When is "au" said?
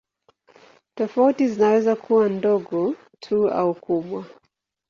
3.49-3.75